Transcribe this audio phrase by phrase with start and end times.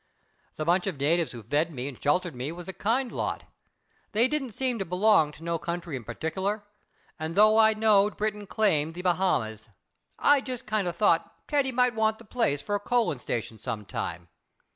[0.55, 3.43] The bunch of natives who fed me and sheltered me was a kind lot.
[4.13, 6.63] They didn't seem to belong to no country in partikler,
[7.19, 9.67] and though I knowed Britain claimed the Bahamas,
[10.17, 13.85] I jes' kind a thought Teddy might want the place for a coaling station some
[13.85, 14.27] time.